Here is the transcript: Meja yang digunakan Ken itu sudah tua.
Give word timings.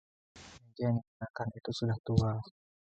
Meja 0.61 0.83
yang 0.89 0.97
digunakan 0.99 1.47
Ken 1.53 1.57
itu 1.61 1.71
sudah 1.79 1.97
tua. 2.07 2.31